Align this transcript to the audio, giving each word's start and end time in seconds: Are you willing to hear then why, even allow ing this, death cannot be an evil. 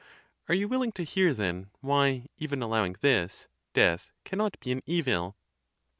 Are 0.49 0.55
you 0.55 0.67
willing 0.67 0.93
to 0.93 1.03
hear 1.03 1.31
then 1.31 1.69
why, 1.81 2.25
even 2.39 2.63
allow 2.63 2.83
ing 2.85 2.95
this, 3.01 3.47
death 3.75 4.09
cannot 4.25 4.59
be 4.59 4.71
an 4.71 4.81
evil. 4.87 5.37